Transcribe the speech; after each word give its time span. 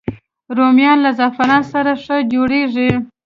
رومیان 0.57 0.97
له 1.05 1.11
زعفرانو 1.19 1.69
سره 1.73 1.91
ښه 2.03 2.15
جوړېږي 2.33 2.89